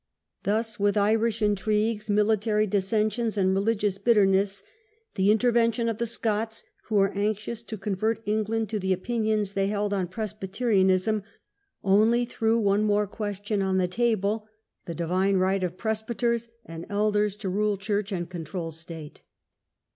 Thus, 0.41 0.79
with 0.79 0.97
Irish 0.97 1.43
intrigues, 1.43 2.09
military 2.09 2.65
dissensions, 2.65 3.37
and 3.37 3.53
religious 3.53 3.99
bitterness, 3.99 4.63
the 5.13 5.27
interven 5.29 5.71
tion 5.75 5.87
of 5.87 5.99
the 5.99 6.07
Scots, 6.07 6.63
who 6.85 6.95
were 6.95 7.11
anxious 7.13 7.61
to 7.61 7.77
convert 7.77 8.19
England 8.25 8.67
to 8.69 8.79
the 8.79 8.93
opinions 8.93 9.53
they 9.53 9.67
held 9.67 9.93
on 9.93 10.07
Presbyterianism, 10.07 11.21
only 11.83 12.25
threw 12.25 12.57
one 12.59 12.81
more 12.83 13.05
question 13.05 13.61
on 13.61 13.77
the 13.77 13.87
table— 13.87 14.47
the" 14.87 14.95
divine 14.95 15.37
right" 15.37 15.61
of 15.63 15.77
presbyters 15.77 16.49
and 16.65 16.87
elders 16.89 17.37
to 17.37 17.47
rule 17.49 17.77
church 17.77 18.11
and 18.11 18.27
control 18.27 18.71
state. 18.71 19.21